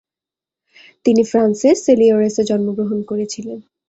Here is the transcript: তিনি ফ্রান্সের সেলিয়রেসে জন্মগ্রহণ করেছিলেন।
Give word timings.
তিনি 1.05 1.21
ফ্রান্সের 1.23 1.75
সেলিয়রেসে 1.77 2.43
জন্মগ্রহণ 2.43 2.99
করেছিলেন। 3.03 3.59